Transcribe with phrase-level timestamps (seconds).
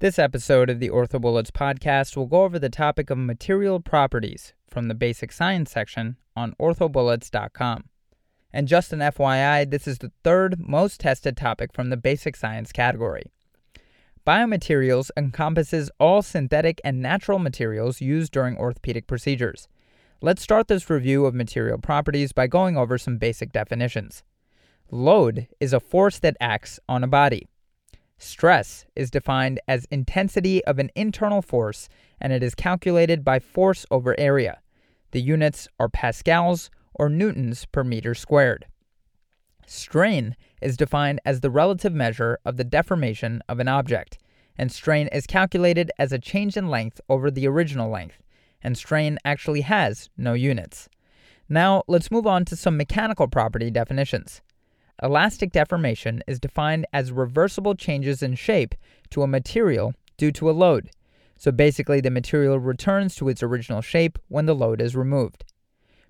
[0.00, 4.86] This episode of the OrthoBullets podcast will go over the topic of material properties from
[4.86, 7.82] the basic science section on orthobullets.com.
[8.52, 12.70] And just an FYI, this is the third most tested topic from the basic science
[12.70, 13.32] category.
[14.24, 19.66] Biomaterials encompasses all synthetic and natural materials used during orthopedic procedures.
[20.22, 24.22] Let's start this review of material properties by going over some basic definitions.
[24.92, 27.48] Load is a force that acts on a body.
[28.18, 31.88] Stress is defined as intensity of an internal force
[32.20, 34.60] and it is calculated by force over area.
[35.12, 38.66] The units are pascals or newtons per meter squared.
[39.66, 44.18] Strain is defined as the relative measure of the deformation of an object,
[44.56, 48.22] and strain is calculated as a change in length over the original length
[48.62, 50.88] and strain actually has no units.
[51.48, 54.42] Now, let's move on to some mechanical property definitions.
[55.00, 58.74] Elastic deformation is defined as reversible changes in shape
[59.10, 60.90] to a material due to a load.
[61.36, 65.44] So basically, the material returns to its original shape when the load is removed.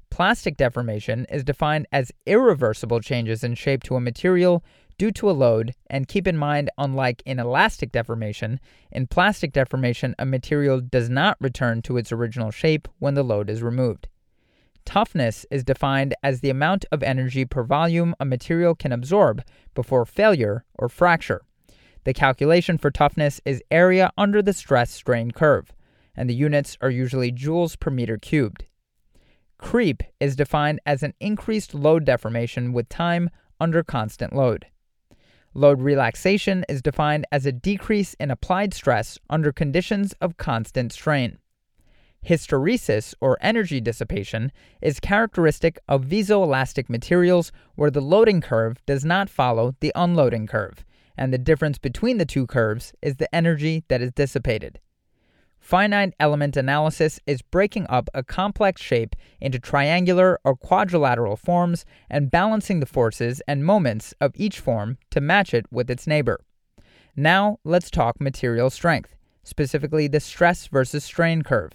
[0.09, 4.65] Plastic deformation is defined as irreversible changes in shape to a material
[4.97, 8.59] due to a load, and keep in mind, unlike in elastic deformation,
[8.91, 13.51] in plastic deformation, a material does not return to its original shape when the load
[13.51, 14.09] is removed.
[14.89, 19.45] Toughness is defined as the amount of energy per volume a material can absorb
[19.75, 21.43] before failure or fracture.
[22.05, 25.75] The calculation for toughness is area under the stress strain curve,
[26.17, 28.65] and the units are usually joules per meter cubed.
[29.59, 33.29] Creep is defined as an increased load deformation with time
[33.61, 34.69] under constant load.
[35.53, 41.37] Load relaxation is defined as a decrease in applied stress under conditions of constant strain.
[42.29, 49.31] Hysteresis, or energy dissipation, is characteristic of viscoelastic materials where the loading curve does not
[49.31, 50.85] follow the unloading curve,
[51.17, 54.79] and the difference between the two curves is the energy that is dissipated.
[55.59, 62.31] Finite element analysis is breaking up a complex shape into triangular or quadrilateral forms and
[62.31, 66.41] balancing the forces and moments of each form to match it with its neighbor.
[67.17, 71.73] Now, let's talk material strength, specifically the stress versus strain curve.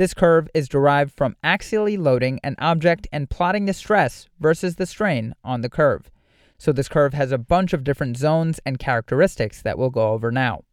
[0.00, 4.86] This curve is derived from axially loading an object and plotting the stress versus the
[4.86, 6.10] strain on the curve.
[6.56, 10.32] So, this curve has a bunch of different zones and characteristics that we'll go over
[10.32, 10.64] now.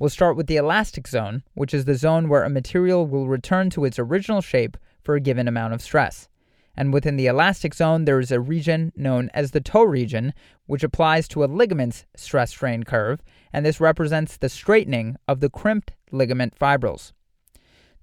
[0.00, 3.70] We'll start with the elastic zone, which is the zone where a material will return
[3.70, 6.28] to its original shape for a given amount of stress.
[6.76, 10.34] And within the elastic zone, there is a region known as the toe region,
[10.66, 13.22] which applies to a ligament's stress strain curve,
[13.52, 17.12] and this represents the straightening of the crimped ligament fibrils.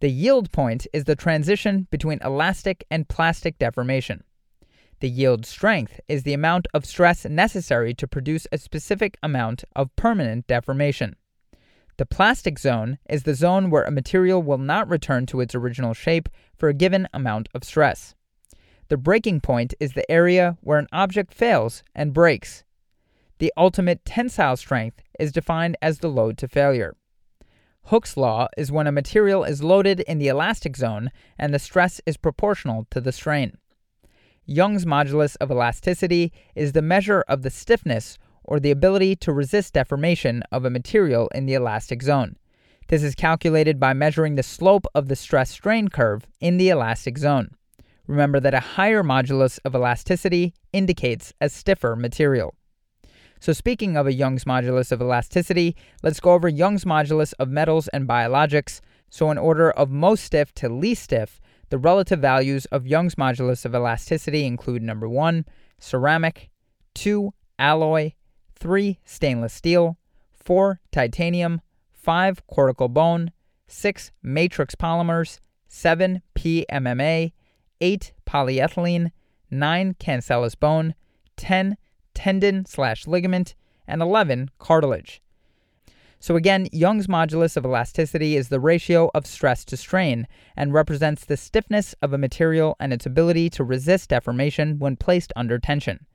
[0.04, 4.26] The yield point is the transition between elastic and plastic deformation.
[5.00, 9.96] The yield strength is the amount of stress necessary to produce a specific amount of
[9.96, 11.16] permanent deformation.
[11.96, 15.94] The plastic zone is the zone where a material will not return to its original
[15.94, 16.28] shape
[16.58, 18.14] for a given amount of stress.
[18.90, 22.66] The breaking point is the area where an object fails and breaks.
[23.38, 26.98] The ultimate tensile strength is defined as the load to failure.
[27.88, 32.00] Hooke's law is when a material is loaded in the elastic zone and the stress
[32.06, 33.58] is proportional to the strain.
[34.46, 39.74] Young's modulus of elasticity is the measure of the stiffness or the ability to resist
[39.74, 42.36] deformation of a material in the elastic zone.
[42.88, 47.18] This is calculated by measuring the slope of the stress strain curve in the elastic
[47.18, 47.56] zone.
[48.08, 52.54] Remember that a higher modulus of elasticity indicates a stiffer material.
[53.44, 57.90] So, speaking of a Young's modulus of elasticity, let's go over Young's modulus of metals
[57.90, 58.80] and biologics.
[59.10, 63.66] So, in order of most stiff to least stiff, the relative values of Young's modulus
[63.66, 65.44] of elasticity include number one,
[65.78, 66.52] ceramic,
[66.94, 68.14] two, alloy,
[68.56, 68.98] 3.
[69.04, 69.98] Stainless steel,
[70.42, 70.80] 4.
[70.94, 71.60] Titanium,
[71.92, 72.48] 5.
[72.48, 73.32] Cortical bone,
[73.68, 74.14] 6.
[74.24, 76.22] Matrix polymers, 7.
[76.34, 77.34] PMMA,
[77.82, 78.14] 8.
[78.26, 79.12] Polyethylene,
[79.52, 79.96] 9.
[80.00, 80.96] Cancellous bone,
[81.36, 81.76] 10.
[82.14, 83.56] Tendon slash ligament,
[83.88, 84.52] and 11.
[84.60, 85.22] Cartilage.
[86.20, 91.26] So again, Young's modulus of elasticity is the ratio of stress to strain and represents
[91.26, 96.06] the stiffness of a material and its ability to resist deformation when placed under tension.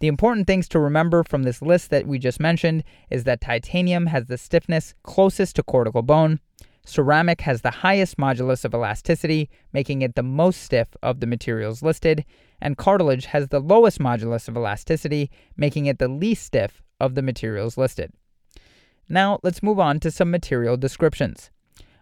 [0.00, 4.06] The important things to remember from this list that we just mentioned is that titanium
[4.06, 6.40] has the stiffness closest to cortical bone,
[6.84, 11.82] ceramic has the highest modulus of elasticity, making it the most stiff of the materials
[11.82, 12.24] listed,
[12.60, 17.22] and cartilage has the lowest modulus of elasticity, making it the least stiff of the
[17.22, 18.12] materials listed.
[19.08, 21.50] Now, let's move on to some material descriptions.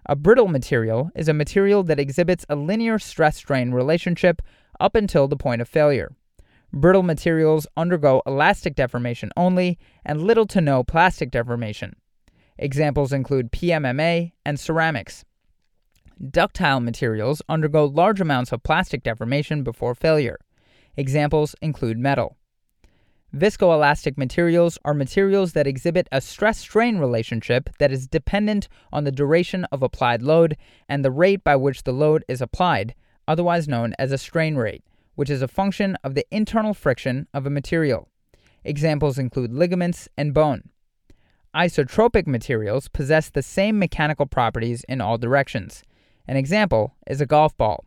[0.06, 4.42] A brittle material is a material that exhibits a linear stress strain relationship
[4.78, 6.12] up until the point of failure.
[6.72, 11.96] Brittle materials undergo elastic deformation only and little to no plastic deformation.
[12.60, 15.24] Examples include PMMA and ceramics.
[16.30, 20.38] Ductile materials undergo large amounts of plastic deformation before failure.
[20.94, 22.36] Examples include metal.
[23.34, 29.12] Viscoelastic materials are materials that exhibit a stress strain relationship that is dependent on the
[29.12, 30.54] duration of applied load
[30.86, 32.94] and the rate by which the load is applied,
[33.26, 34.84] otherwise known as a strain rate,
[35.14, 38.10] which is a function of the internal friction of a material.
[38.64, 40.68] Examples include ligaments and bone.
[41.54, 45.82] Isotropic materials possess the same mechanical properties in all directions.
[46.28, 47.84] An example is a golf ball.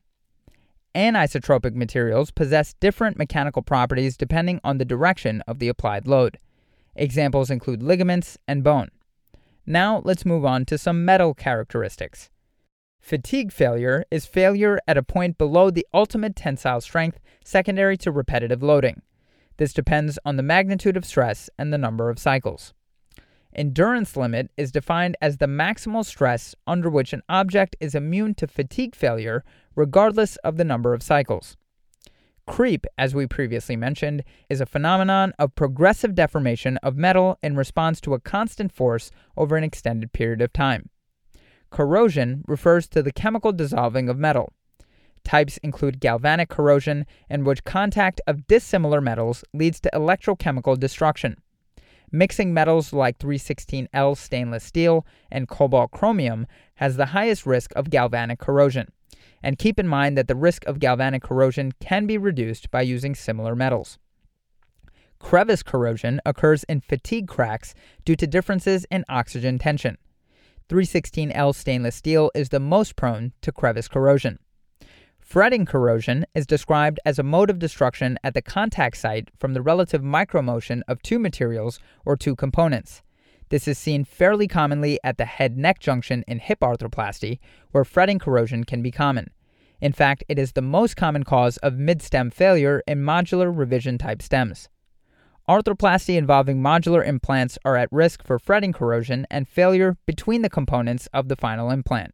[0.94, 6.38] Anisotropic materials possess different mechanical properties depending on the direction of the applied load.
[6.98, 8.90] Examples include ligaments and bone.
[9.66, 12.30] Now let's move on to some metal characteristics.
[13.00, 18.62] Fatigue failure is failure at a point below the ultimate tensile strength secondary to repetitive
[18.62, 19.04] loading.
[19.56, 22.74] This depends on the magnitude of stress and the number of cycles.
[23.56, 28.48] Endurance limit is defined as the maximal stress under which an object is immune to
[28.48, 29.44] fatigue failure
[29.76, 31.56] regardless of the number of cycles.
[32.46, 38.02] Creep, as we previously mentioned, is a phenomenon of progressive deformation of metal in response
[38.02, 40.90] to a constant force over an extended period of time.
[41.70, 44.52] Corrosion refers to the chemical dissolving of metal.
[45.24, 51.38] Types include galvanic corrosion, in which contact of dissimilar metals leads to electrochemical destruction.
[52.16, 56.46] Mixing metals like 316L stainless steel and cobalt chromium
[56.76, 58.92] has the highest risk of galvanic corrosion.
[59.42, 63.16] And keep in mind that the risk of galvanic corrosion can be reduced by using
[63.16, 63.98] similar metals.
[65.18, 67.74] Crevice corrosion occurs in fatigue cracks
[68.06, 69.98] due to differences in oxygen tension.
[70.70, 74.38] 316L stainless steel is the most prone to crevice corrosion.
[75.34, 79.64] Fretting corrosion is described as a mode of destruction at the contact site from the
[79.64, 83.02] relative micromotion of two materials or two components.
[83.50, 87.40] This is seen fairly commonly at the head neck junction in hip arthroplasty,
[87.72, 89.32] where fretting corrosion can be common.
[89.82, 93.98] In fact, it is the most common cause of mid stem failure in modular revision
[93.98, 94.70] type stems.
[95.50, 101.08] Arthroplasty involving modular implants are at risk for fretting corrosion and failure between the components
[101.12, 102.14] of the final implant.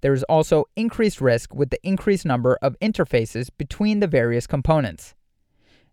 [0.00, 5.14] There is also increased risk with the increased number of interfaces between the various components.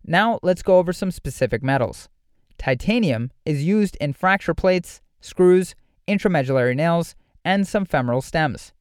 [0.06, 2.10] Now let's go over some specific metals.
[2.58, 5.76] Titanium is used in fracture plates, screws,
[6.08, 7.16] intramedullary nails,
[7.46, 8.74] and some femoral stems.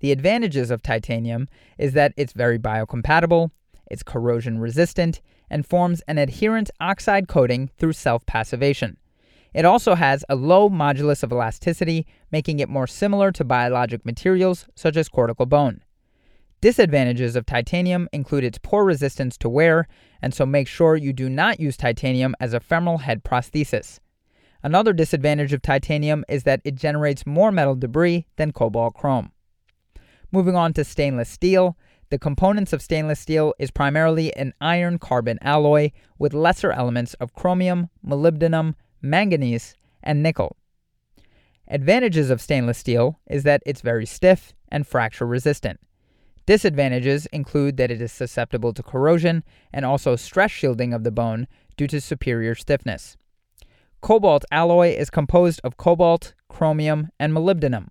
[0.00, 1.48] The advantages of titanium
[1.78, 3.50] is that it's very biocompatible,
[3.90, 5.20] it's corrosion resistant,
[5.50, 8.96] and forms an adherent oxide coating through self passivation.
[9.52, 14.66] It also has a low modulus of elasticity, making it more similar to biologic materials
[14.74, 15.82] such as cortical bone.
[16.60, 19.88] Disadvantages of titanium include its poor resistance to wear,
[20.20, 23.98] and so make sure you do not use titanium as a femoral head prosthesis.
[24.62, 29.32] Another disadvantage of titanium is that it generates more metal debris than cobalt chrome.
[30.30, 31.78] Moving on to stainless steel,
[32.10, 37.32] the components of stainless steel is primarily an iron carbon alloy with lesser elements of
[37.32, 40.56] chromium, molybdenum, manganese, and nickel.
[41.68, 45.78] Advantages of stainless steel is that it's very stiff and fracture resistant.
[46.46, 51.46] Disadvantages include that it is susceptible to corrosion and also stress shielding of the bone
[51.76, 53.16] due to superior stiffness.
[54.00, 57.90] Cobalt alloy is composed of cobalt, chromium, and molybdenum.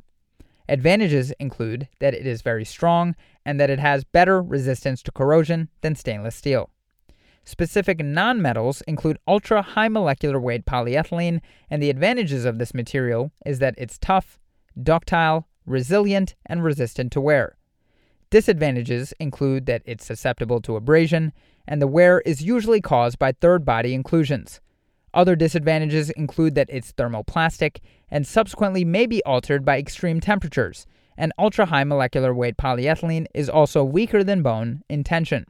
[0.68, 5.70] Advantages include that it is very strong and that it has better resistance to corrosion
[5.82, 6.70] than stainless steel.
[7.44, 13.60] Specific nonmetals include ultra high molecular weight polyethylene, and the advantages of this material is
[13.60, 14.40] that it's tough,
[14.82, 17.58] ductile, resilient, and resistant to wear.
[18.30, 21.34] Disadvantages include that it's susceptible to abrasion,
[21.68, 24.62] and the wear is usually caused by third body inclusions.
[25.14, 27.78] Other disadvantages include that it's thermoplastic
[28.10, 30.86] and subsequently may be altered by extreme temperatures,
[31.18, 35.46] and ultra high molecular weight polyethylene is also weaker than bone in tension.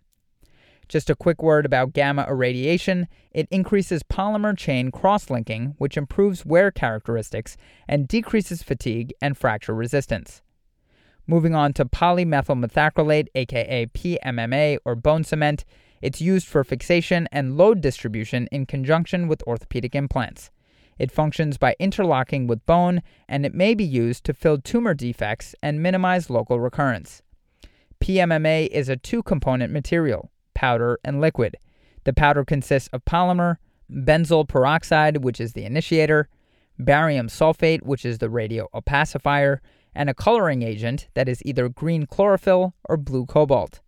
[0.89, 3.08] Just a quick word about gamma irradiation.
[3.31, 7.55] It increases polymer chain cross linking, which improves wear characteristics
[7.88, 10.41] and decreases fatigue and fracture resistance.
[11.27, 15.63] Moving on to polymethyl methacrylate, aka PMMA or bone cement,
[16.01, 20.50] it's used for fixation and load distribution in conjunction with orthopedic implants.
[20.98, 25.53] It functions by interlocking with bone, and it may be used to fill tumor defects
[25.62, 27.22] and minimize local recurrence.
[28.01, 31.55] PMMA is a two component material powder, and liquid.
[32.03, 33.55] The powder consists of polymer,
[33.89, 36.27] benzoyl peroxide, which is the initiator,
[36.77, 39.59] barium sulfate, which is the radio opacifier,
[39.95, 43.79] and a coloring agent that is either green chlorophyll or blue cobalt.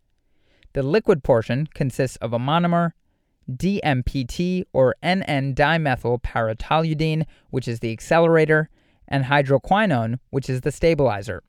[0.71, 2.93] The liquid portion consists of a monomer,
[3.51, 8.69] DMPT or NN dimethyl paratoluidine, which is the accelerator,
[9.09, 11.43] and hydroquinone, which is the stabilizer.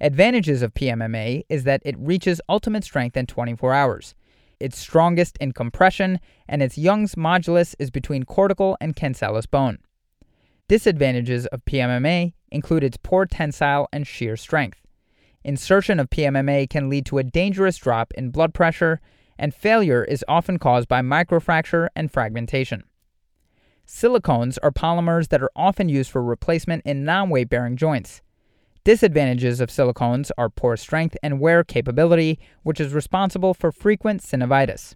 [0.00, 4.14] Advantages of PMMA is that it reaches ultimate strength in 24 hours.
[4.60, 9.78] It's strongest in compression, and its Young's modulus is between cortical and cancellous bone.
[10.68, 14.80] Disadvantages of PMMA include its poor tensile and shear strength.
[15.44, 19.00] Insertion of PMMA can lead to a dangerous drop in blood pressure,
[19.38, 22.84] and failure is often caused by microfracture and fragmentation.
[23.86, 28.22] Silicones are polymers that are often used for replacement in non weight bearing joints.
[28.84, 34.94] Disadvantages of silicones are poor strength and wear capability, which is responsible for frequent synovitis.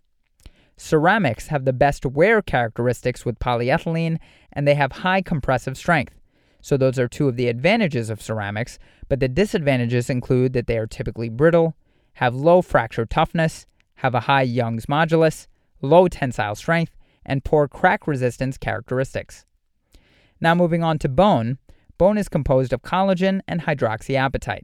[0.77, 4.19] Ceramics have the best wear characteristics with polyethylene,
[4.53, 6.15] and they have high compressive strength.
[6.61, 8.79] So, those are two of the advantages of ceramics,
[9.09, 11.75] but the disadvantages include that they are typically brittle,
[12.15, 13.65] have low fracture toughness,
[13.97, 15.47] have a high Young's modulus,
[15.81, 19.47] low tensile strength, and poor crack resistance characteristics.
[20.41, 21.59] Now, moving on to bone,
[21.99, 24.63] bone is composed of collagen and hydroxyapatite.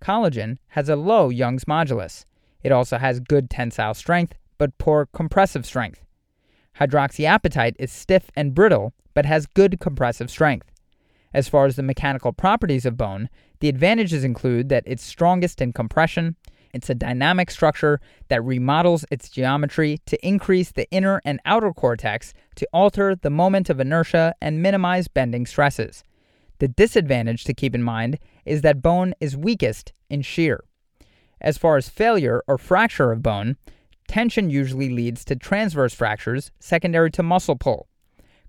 [0.00, 2.24] Collagen has a low Young's modulus.
[2.62, 6.04] It also has good tensile strength, but poor compressive strength.
[6.80, 10.70] Hydroxyapatite is stiff and brittle, but has good compressive strength.
[11.32, 13.28] As far as the mechanical properties of bone,
[13.60, 16.36] the advantages include that it's strongest in compression,
[16.72, 22.34] it's a dynamic structure that remodels its geometry to increase the inner and outer cortex
[22.56, 26.04] to alter the moment of inertia and minimize bending stresses.
[26.58, 30.64] The disadvantage to keep in mind is that bone is weakest in shear.
[31.40, 33.56] As far as failure or fracture of bone,
[34.08, 37.88] tension usually leads to transverse fractures secondary to muscle pull.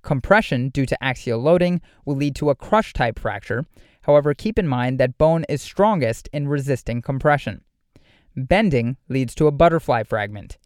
[0.02, 3.66] Compression due to axial loading will lead to a crush type fracture.
[4.04, 7.62] However, keep in mind that bone is strongest in resisting compression.
[8.36, 10.58] Bending leads to a butterfly fragment.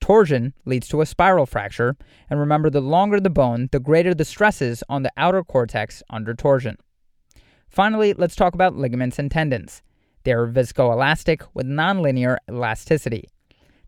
[0.00, 1.96] Torsion leads to a spiral fracture,
[2.30, 6.34] and remember the longer the bone, the greater the stresses on the outer cortex under
[6.34, 6.76] torsion.
[7.68, 9.82] Finally, let's talk about ligaments and tendons.
[10.24, 13.28] They are viscoelastic with nonlinear elasticity.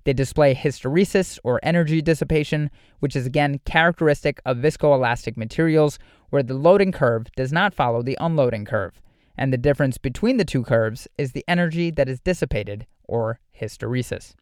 [0.05, 2.71] They display hysteresis or energy dissipation,
[3.01, 5.99] which is again characteristic of viscoelastic materials
[6.31, 9.01] where the loading curve does not follow the unloading curve
[9.41, 14.35] and the difference between the two curves is the energy that is dissipated, or hysteresis.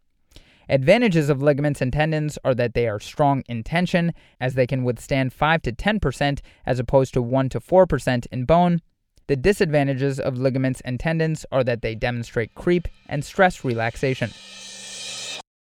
[0.69, 4.83] Advantages of ligaments and tendons are that they are strong in tension, as they can
[4.83, 8.83] withstand 5 to 10% as opposed to 1 to 4% in bone.
[9.29, 14.31] The disadvantages of ligaments and tendons are that they demonstrate creep and stress relaxation.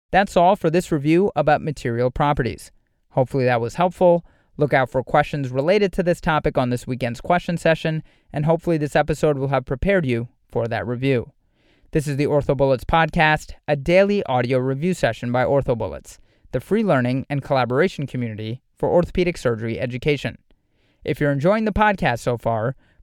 [0.09, 2.71] That's all for this review about material properties.
[3.09, 4.25] Hopefully, that was helpful.
[4.55, 8.77] Look out for questions related to this topic on this weekend's question session, and hopefully,
[8.77, 11.33] this episode will have prepared you for that review.
[11.91, 16.19] This is the OrthoBullets podcast, a daily audio review session by OrthoBullets,
[16.53, 20.37] the free learning and collaboration community for orthopedic surgery education.
[21.03, 22.75] If you're enjoying the podcast so far,